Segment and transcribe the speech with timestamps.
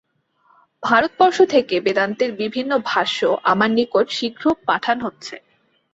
[0.83, 3.19] ভারতবর্ষ থেকে বেদান্তের বিভিন্ন ভাষ্য
[3.51, 5.35] আমার নিকট শীঘ্র পাঠান হচ্ছে।